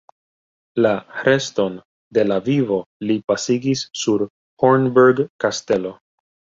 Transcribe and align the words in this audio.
La 0.85 0.93
reston 1.27 1.75
de 2.19 2.25
la 2.31 2.39
vivo 2.49 2.79
li 3.11 3.21
pasigis 3.31 3.87
sur 4.03 4.27
Hornberg-kastelo. 4.29 5.99